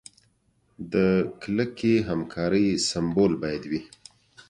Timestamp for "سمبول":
2.89-3.31